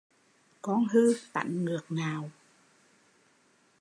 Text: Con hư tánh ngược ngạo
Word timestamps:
Con 0.61 0.85
hư 0.87 1.13
tánh 1.33 1.65
ngược 1.65 1.85
ngạo 1.89 2.29